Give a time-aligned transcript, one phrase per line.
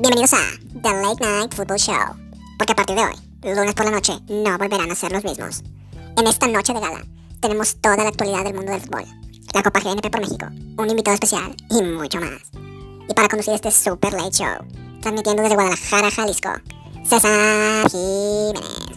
[0.00, 0.38] Bienvenidos a
[0.80, 2.14] The Late Night Football Show.
[2.56, 5.64] Porque a partir de hoy, lunes por la noche, no volverán a ser los mismos.
[6.16, 7.04] En esta noche de gala,
[7.40, 9.06] tenemos toda la actualidad del mundo del fútbol,
[9.52, 10.46] la Copa GNP por México,
[10.78, 12.42] un invitado especial y mucho más.
[13.08, 14.68] Y para conducir este Super Late Show,
[15.00, 16.50] transmitiendo desde Guadalajara, Jalisco,
[17.04, 18.87] César Jiménez.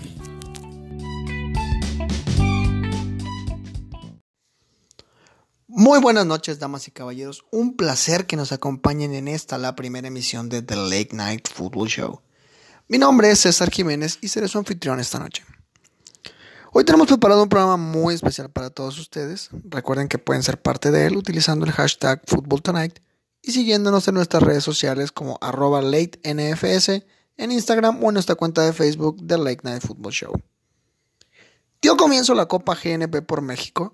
[5.91, 7.43] Muy buenas noches, damas y caballeros.
[7.51, 11.89] Un placer que nos acompañen en esta, la primera emisión de The Late Night Football
[11.89, 12.21] Show.
[12.87, 15.43] Mi nombre es César Jiménez y seré su anfitrión esta noche.
[16.71, 19.49] Hoy tenemos preparado un programa muy especial para todos ustedes.
[19.65, 22.99] Recuerden que pueden ser parte de él utilizando el hashtag Football Tonight
[23.41, 28.61] y siguiéndonos en nuestras redes sociales como arroba latenfs en Instagram o en nuestra cuenta
[28.61, 30.41] de Facebook The Late Night Football Show.
[31.81, 33.93] Dio comienzo la Copa GNP por México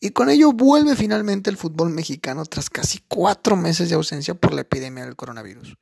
[0.00, 4.54] y con ello vuelve finalmente el fútbol mexicano tras casi cuatro meses de ausencia por
[4.54, 5.76] la epidemia del coronavirus.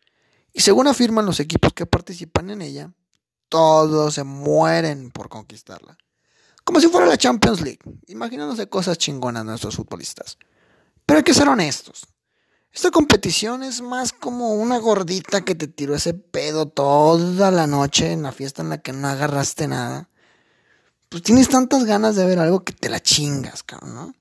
[0.52, 2.92] Y según afirman los equipos que participan en ella,
[3.48, 5.98] todos se mueren por conquistarla.
[6.64, 10.38] Como si fuera la Champions League, imaginándose cosas chingonas nuestros futbolistas.
[11.04, 12.06] Pero hay que ser honestos.
[12.72, 18.12] Esta competición es más como una gordita que te tiró ese pedo toda la noche
[18.12, 20.10] en la fiesta en la que no agarraste nada
[21.08, 24.14] pues tienes tantas ganas de ver algo que te la chingas, cabrón, ¿no?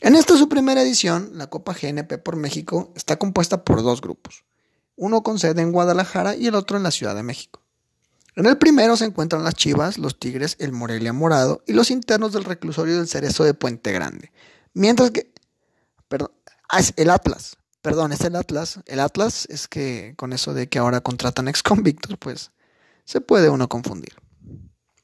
[0.00, 4.44] En esta su primera edición, la Copa GNP por México está compuesta por dos grupos,
[4.94, 7.62] uno con sede en Guadalajara y el otro en la Ciudad de México.
[8.36, 12.32] En el primero se encuentran las Chivas, los Tigres, el Morelia Morado y los internos
[12.32, 14.30] del reclusorio del Cerezo de Puente Grande.
[14.74, 15.32] Mientras que,
[16.06, 16.30] perdón,
[16.68, 18.78] ah, es el Atlas, perdón, es el Atlas.
[18.86, 22.52] El Atlas es que con eso de que ahora contratan ex convictos, pues
[23.04, 24.12] se puede uno confundir.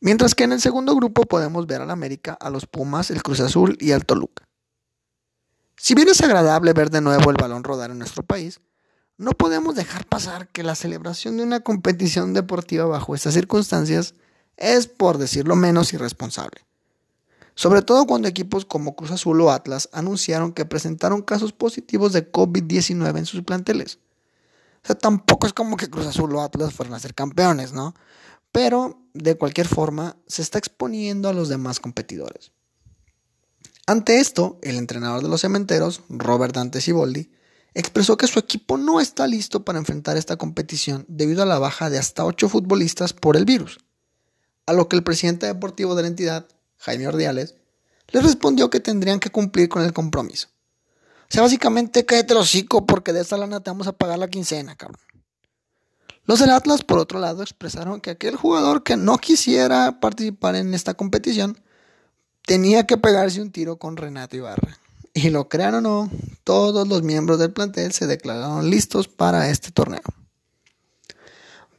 [0.05, 3.41] Mientras que en el segundo grupo podemos ver al América, a los Pumas, el Cruz
[3.41, 4.44] Azul y al Toluca.
[5.78, 8.60] Si bien es agradable ver de nuevo el balón rodar en nuestro país,
[9.16, 14.14] no podemos dejar pasar que la celebración de una competición deportiva bajo estas circunstancias
[14.59, 16.66] es, por decirlo menos, irresponsable.
[17.54, 22.31] Sobre todo cuando equipos como Cruz Azul o Atlas anunciaron que presentaron casos positivos de
[22.31, 24.00] COVID-19 en sus planteles.
[24.82, 27.94] O sea, tampoco es como que Cruz Azul o Atlas fueran a ser campeones, ¿no?
[28.54, 32.53] Pero de cualquier forma se está exponiendo a los demás competidores.
[33.84, 37.32] Ante esto, el entrenador de los cementeros, Robert Dante Siboldi,
[37.75, 41.91] expresó que su equipo no está listo para enfrentar esta competición debido a la baja
[41.91, 43.81] de hasta ocho futbolistas por el virus,
[44.66, 47.56] a lo que el presidente deportivo de la entidad, Jaime Ordiales,
[48.12, 50.47] le respondió que tendrían que cumplir con el compromiso.
[51.22, 54.28] O sea, básicamente cállate el hocico porque de esta lana te vamos a pagar la
[54.28, 55.00] quincena, cabrón.
[56.27, 60.73] Los del Atlas, por otro lado, expresaron que aquel jugador que no quisiera participar en
[60.73, 61.61] esta competición
[62.47, 64.79] tenía que pegarse un tiro con Renato Ibarra.
[65.12, 66.11] Y lo crean o no,
[66.43, 70.03] todos los miembros del plantel se declararon listos para este torneo.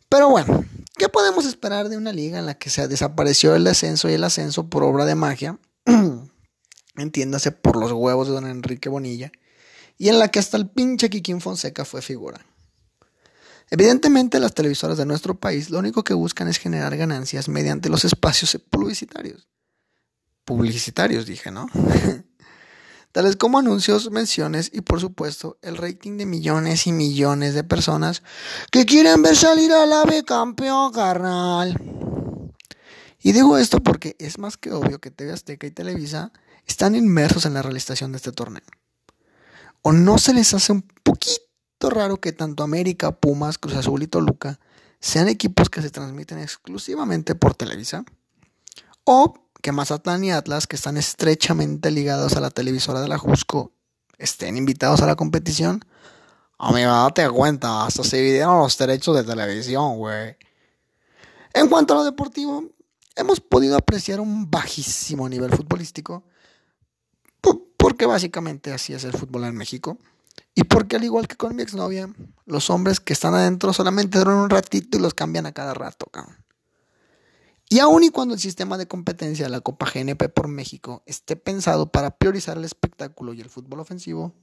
[0.08, 0.64] Pero bueno,
[0.96, 4.24] ¿qué podemos esperar de una liga en la que se desapareció el descenso y el
[4.24, 5.60] ascenso por obra de magia?
[6.96, 9.32] Entiéndase por los huevos de don Enrique Bonilla.
[9.98, 12.46] Y en la que hasta el pinche Kikín Fonseca fue figura.
[13.72, 18.06] Evidentemente las televisoras de nuestro país lo único que buscan es generar ganancias mediante los
[18.06, 19.48] espacios publicitarios.
[20.46, 21.68] Publicitarios, dije, ¿no?
[23.12, 28.22] Tales como anuncios, menciones y por supuesto el rating de millones y millones de personas
[28.72, 31.80] que quieren ver salir al ave campeón, carnal.
[33.24, 36.32] Y digo esto porque es más que obvio que TV Azteca y Televisa
[36.68, 38.62] están inmersos en la realización de este torneo.
[39.82, 41.45] ¿O no se les hace un poquito
[41.90, 44.60] raro que tanto América, Pumas, Cruz Azul y Toluca
[45.00, 48.04] sean equipos que se transmiten exclusivamente por Televisa.
[49.04, 53.72] O que Mazatlán y Atlas, que están estrechamente ligados a la televisora de la Jusco,
[54.18, 55.84] estén invitados a la competición.
[56.58, 60.38] A mí date cuenta, hasta se dividieron los derechos de televisión, güey.
[61.54, 62.64] En cuanto a lo deportivo,
[63.16, 66.24] hemos podido apreciar un bajísimo nivel futbolístico,
[67.78, 69.98] porque básicamente así es el fútbol en México.
[70.54, 72.10] Y porque al igual que con mi exnovia,
[72.46, 76.06] los hombres que están adentro solamente duran un ratito y los cambian a cada rato,
[76.08, 76.38] cabrón.
[77.68, 81.36] Y aun y cuando el sistema de competencia de la Copa GNP por México esté
[81.36, 84.34] pensado para priorizar el espectáculo y el fútbol ofensivo,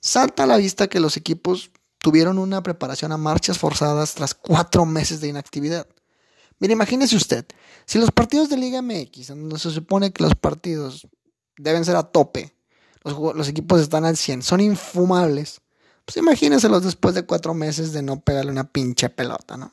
[0.00, 4.86] salta a la vista que los equipos tuvieron una preparación a marchas forzadas tras cuatro
[4.86, 5.86] meses de inactividad.
[6.58, 7.44] Mire, imagínese usted,
[7.86, 11.08] si los partidos de Liga MX, donde se supone que los partidos
[11.56, 12.54] deben ser a tope,
[13.04, 15.60] los, equipos están al 100, son infumables.
[16.04, 19.72] Pues imagínenselos después de cuatro meses de no pegarle una pinche pelota, ¿no?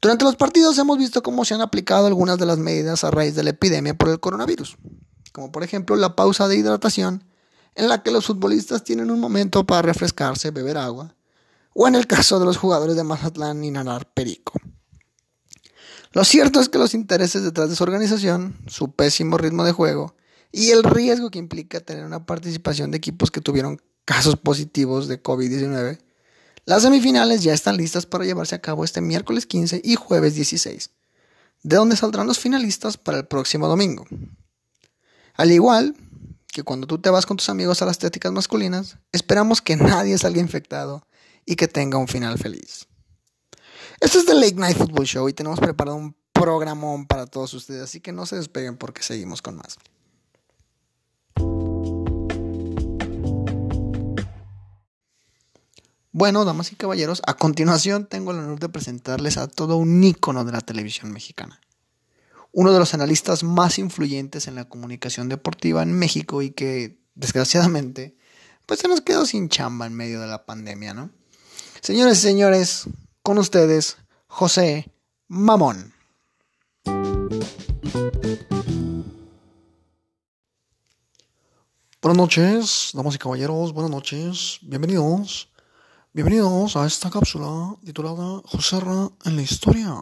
[0.00, 3.34] Durante los partidos hemos visto cómo se han aplicado algunas de las medidas a raíz
[3.34, 4.76] de la epidemia por el coronavirus,
[5.32, 7.24] como por ejemplo la pausa de hidratación,
[7.74, 11.16] en la que los futbolistas tienen un momento para refrescarse, beber agua,
[11.74, 14.54] o en el caso de los jugadores de Mazatlán, inhalar perico.
[16.12, 20.14] Lo cierto es que los intereses detrás de su organización, su pésimo ritmo de juego
[20.52, 25.22] y el riesgo que implica tener una participación de equipos que tuvieron casos positivos de
[25.22, 25.98] COVID-19,
[26.64, 30.90] las semifinales ya están listas para llevarse a cabo este miércoles 15 y jueves 16,
[31.62, 34.06] de donde saldrán los finalistas para el próximo domingo.
[35.34, 35.94] Al igual
[36.52, 40.18] que cuando tú te vas con tus amigos a las estéticas masculinas, esperamos que nadie
[40.18, 41.06] salga infectado
[41.44, 42.86] y que tenga un final feliz.
[44.00, 47.82] Esto es The Late Night Football Show y tenemos preparado un programón para todos ustedes,
[47.82, 49.78] así que no se despeguen porque seguimos con más.
[56.12, 60.42] Bueno, damas y caballeros, a continuación tengo el honor de presentarles a todo un ícono
[60.46, 61.60] de la televisión mexicana.
[62.50, 68.16] Uno de los analistas más influyentes en la comunicación deportiva en México y que, desgraciadamente,
[68.64, 71.10] pues se nos quedó sin chamba en medio de la pandemia, ¿no?
[71.82, 72.84] Señores y señores,
[73.22, 74.90] con ustedes, José
[75.28, 75.92] Mamón.
[82.00, 85.47] Buenas noches, damas y caballeros, buenas noches, bienvenidos,
[86.18, 89.94] bienvenidos a esta cápsula titulada José Ra en la historia,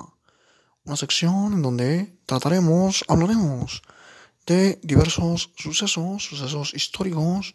[0.86, 3.82] una sección en donde trataremos, hablaremos
[4.46, 7.54] de diversos sucesos, sucesos históricos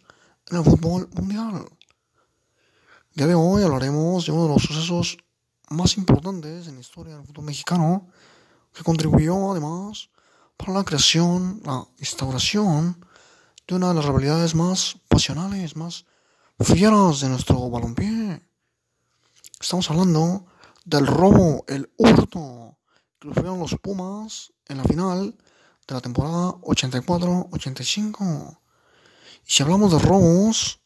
[0.52, 1.66] en el fútbol mundial.
[3.14, 5.18] El día de hoy hablaremos de uno de los sucesos
[5.72, 8.10] más importantes en la historia del fútbol mexicano,
[8.72, 10.12] que contribuyó además
[10.56, 13.04] para la creación, la instauración
[13.68, 16.06] de una de las rivalidades más pasionales, más
[16.60, 18.51] fieras de nuestro balompié.
[19.62, 20.48] Estamos hablando
[20.86, 22.80] del robo, el hurto
[23.20, 25.38] que sufrieron los Pumas en la final
[25.88, 28.58] de la temporada 84-85.
[29.46, 30.82] Y si hablamos de robos,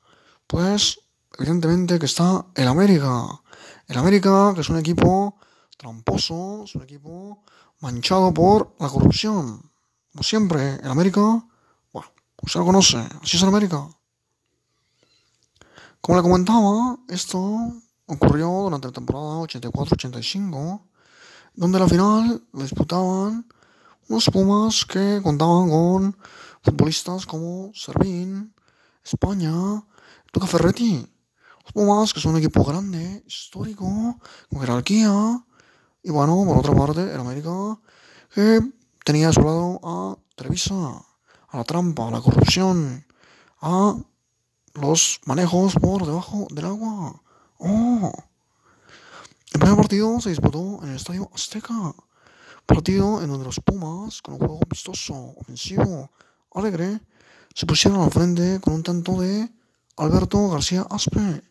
[0.46, 1.00] pues
[1.40, 3.42] evidentemente que está el América.
[3.88, 5.38] El América, que es un equipo
[5.78, 7.46] tramposo, es un equipo
[7.80, 9.72] manchado por la corrupción.
[10.12, 11.22] Como siempre, el América,
[11.94, 12.12] bueno,
[12.42, 13.88] usted lo conoce, así es el América.
[16.02, 20.82] Como le comentaba, esto ocurrió durante la temporada 84-85,
[21.56, 23.46] donde la final disputaban
[24.08, 26.18] unos Pumas que contaban con
[26.62, 28.54] futbolistas como Servín,
[29.04, 29.52] España,
[30.32, 31.08] Tuca Ferretti.
[31.64, 34.20] Los Pumas, que son un equipo grande, histórico,
[34.50, 35.44] con jerarquía.
[36.04, 37.80] Y bueno, por otra parte, el América,
[38.34, 38.62] que
[39.04, 40.76] tenía a su lado a Trevisa,
[41.50, 43.06] a la trampa, a la corrupción,
[43.62, 43.96] a
[44.76, 47.22] los manejos por debajo del agua.
[47.58, 48.12] Oh.
[49.54, 51.94] El primer partido se disputó en el Estadio Azteca.
[52.66, 56.12] Partido en donde los Pumas, con un juego vistoso, ofensivo,
[56.54, 57.00] alegre,
[57.54, 59.50] se pusieron al frente con un tanto de
[59.98, 61.44] Alberto García Aspe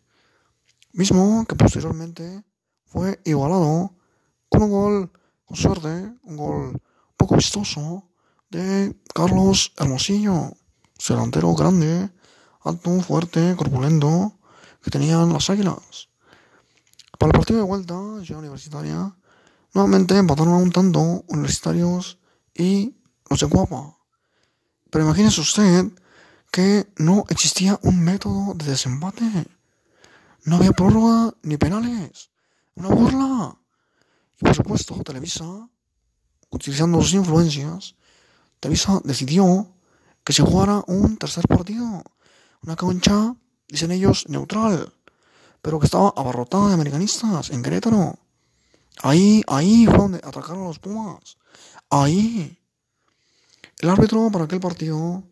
[0.95, 2.45] mismo que posteriormente
[2.87, 3.95] fue igualado
[4.49, 5.13] con un gol
[5.45, 6.83] con suerte, un gol
[7.17, 8.09] poco vistoso
[8.49, 10.53] de Carlos Hermosillo,
[11.07, 12.11] delantero grande,
[12.63, 14.39] alto, fuerte, corpulento,
[14.85, 16.11] que tenían las águilas.
[17.19, 19.17] Para el partido de vuelta, Ciudad Universitaria,
[19.73, 22.19] nuevamente empataron a un tanto universitarios
[22.55, 22.95] y
[23.31, 23.97] los de Guapa.
[24.91, 25.87] Pero imagínese usted
[26.53, 29.25] que no existía un método de desempate.
[30.45, 32.31] No había prórroga ni penales.
[32.75, 33.57] Una burla.
[34.39, 35.69] Y por supuesto, Televisa,
[36.51, 37.97] utilizando sus influencias,
[38.61, 39.75] Televisa decidió
[40.23, 42.05] que se jugara un tercer partido.
[42.63, 43.35] Una cancha,
[43.69, 44.93] dicen ellos, neutral,
[45.63, 48.19] pero que estaba abarrotada de americanistas en Querétaro.
[49.03, 51.37] Ahí, ahí fue donde atacaron a los Pumas.
[51.91, 52.59] Ahí.
[53.81, 55.25] El árbitro para aquel partido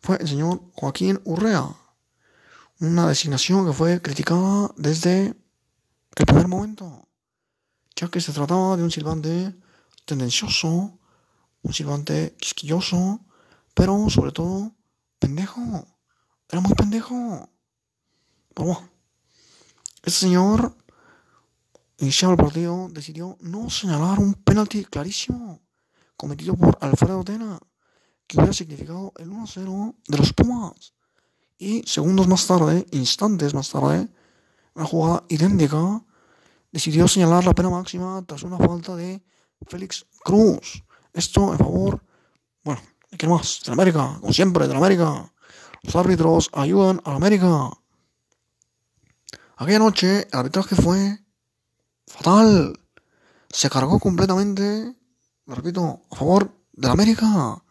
[0.00, 1.76] fue el señor Joaquín Urrea
[2.80, 5.36] una designación que fue criticada desde
[6.16, 7.08] el primer momento,
[7.94, 9.54] ya que se trataba de un silbante
[10.06, 10.98] tendencioso,
[11.62, 13.20] un silbante quisquilloso,
[13.74, 14.72] pero sobre todo
[15.18, 15.86] pendejo.
[16.48, 17.49] Era muy pendejo.
[20.02, 20.76] Este señor,
[21.98, 25.60] iniciado el partido, decidió no señalar un penalti clarísimo
[26.16, 27.58] cometido por Alfredo Tena,
[28.26, 30.94] que hubiera significado el 1-0 de los Pumas.
[31.58, 34.08] Y segundos más tarde, instantes más tarde,
[34.74, 36.02] una jugada idéntica,
[36.72, 39.22] decidió señalar la pena máxima tras una falta de
[39.66, 40.82] Félix Cruz.
[41.12, 42.02] Esto en favor,
[42.64, 42.80] bueno,
[43.10, 43.60] ¿de qué más?
[43.64, 45.32] De la América, como siempre, de América.
[45.82, 47.70] Los árbitros ayudan a la América.
[49.60, 51.18] Aquella noche el arbitraje fue
[52.06, 52.80] fatal.
[53.50, 54.96] Se cargó completamente,
[55.44, 57.62] lo repito, a favor de la América.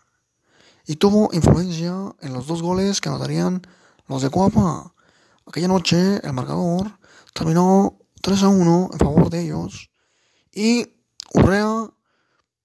[0.86, 3.64] Y tuvo influencia en los dos goles que anotarían
[4.08, 4.94] los de Cuapa.
[5.48, 7.00] Aquella noche el marcador
[7.34, 9.90] terminó 3 a 1 en favor de ellos.
[10.54, 10.94] Y
[11.34, 11.90] Urrea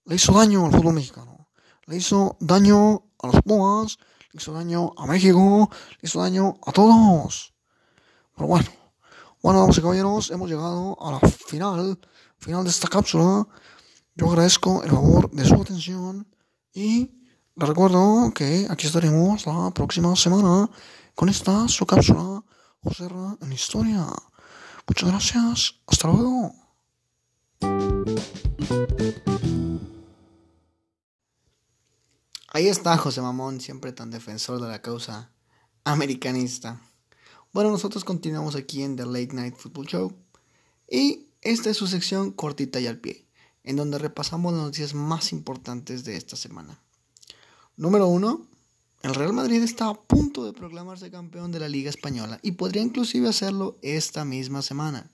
[0.04, 1.48] le hizo daño al fútbol mexicano.
[1.86, 3.96] Le hizo daño a los Pumas,
[4.32, 7.54] le hizo daño a México, le hizo daño a todos.
[8.36, 8.68] Pero bueno,
[9.44, 11.98] bueno, vamos y caballeros, hemos llegado a la final,
[12.38, 13.46] final de esta cápsula.
[14.14, 16.26] Yo agradezco el favor de su atención
[16.72, 17.10] y
[17.54, 20.70] les recuerdo que aquí estaremos la próxima semana
[21.14, 22.42] con esta su cápsula
[22.82, 24.06] Joserra en Historia.
[24.88, 26.54] Muchas gracias, hasta luego.
[32.48, 35.34] Ahí está José Mamón, siempre tan defensor de la causa
[35.84, 36.80] americanista.
[37.54, 40.12] Bueno, nosotros continuamos aquí en The Late Night Football Show
[40.90, 43.28] y esta es su sección cortita y al pie,
[43.62, 46.80] en donde repasamos las noticias más importantes de esta semana.
[47.76, 48.44] Número 1.
[49.04, 52.82] El Real Madrid está a punto de proclamarse campeón de la Liga Española y podría
[52.82, 55.08] inclusive hacerlo esta misma semana.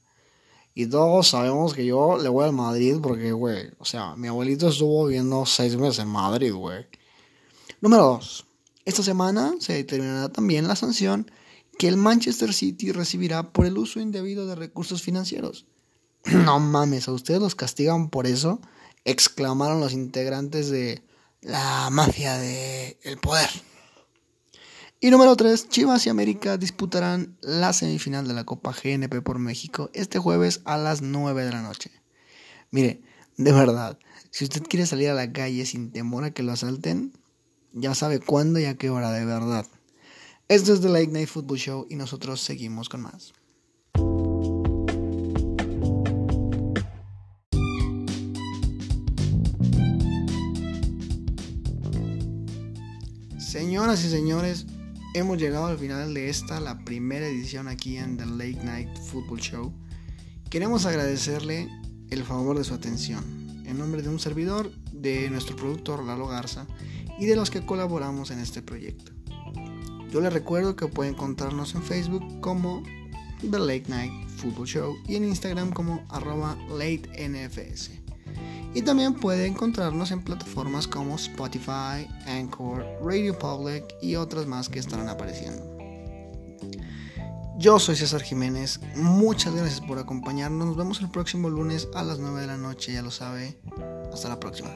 [0.74, 4.70] Y todos sabemos que yo le voy al Madrid porque, güey, o sea, mi abuelito
[4.70, 6.86] estuvo viviendo seis meses en Madrid, güey.
[7.82, 8.46] Número 2.
[8.86, 11.30] Esta semana se determinará también la sanción
[11.80, 15.64] que el Manchester City recibirá por el uso indebido de recursos financieros.
[16.26, 18.60] no mames, ¿a ustedes los castigan por eso?
[19.06, 21.02] exclamaron los integrantes de
[21.40, 23.48] la mafia del el poder.
[25.00, 29.88] Y número 3, Chivas y América disputarán la semifinal de la Copa GNP por México
[29.94, 31.90] este jueves a las 9 de la noche.
[32.70, 33.00] Mire,
[33.38, 33.98] de verdad,
[34.30, 37.14] si usted quiere salir a la calle sin temor a que lo asalten,
[37.72, 39.64] ya sabe cuándo y a qué hora, de verdad.
[40.50, 43.32] Esto es The Late Night Football Show y nosotros seguimos con más.
[53.38, 54.66] Señoras y señores,
[55.14, 59.38] hemos llegado al final de esta, la primera edición aquí en The Late Night Football
[59.38, 59.72] Show.
[60.50, 61.68] Queremos agradecerle
[62.10, 63.22] el favor de su atención.
[63.66, 66.66] En nombre de un servidor, de nuestro productor Lalo Garza
[67.20, 69.19] y de los que colaboramos en este proyecto.
[70.10, 72.82] Yo les recuerdo que pueden encontrarnos en Facebook como
[73.48, 77.90] The Late Night Football Show y en Instagram como arroba latenfs.
[78.74, 84.78] Y también puede encontrarnos en plataformas como Spotify, Anchor, Radio Public y otras más que
[84.78, 85.78] estarán apareciendo.
[87.58, 92.18] Yo soy César Jiménez, muchas gracias por acompañarnos, nos vemos el próximo lunes a las
[92.18, 93.58] 9 de la noche, ya lo sabe,
[94.12, 94.70] hasta la próxima.